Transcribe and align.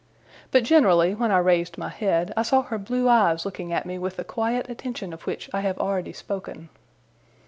But 0.49 0.63
generally, 0.63 1.13
when 1.13 1.29
I 1.29 1.37
raised 1.37 1.77
my 1.77 1.89
head, 1.89 2.33
I 2.35 2.41
saw 2.41 2.63
her 2.63 2.79
blue 2.79 3.07
eyes 3.07 3.45
looking 3.45 3.71
at 3.71 3.85
me 3.85 3.99
with 3.99 4.15
the 4.15 4.23
quiet 4.23 4.67
attention 4.67 5.13
of 5.13 5.27
which 5.27 5.47
I 5.53 5.59
have 5.61 5.77
already 5.77 6.11
spoken. 6.11 6.69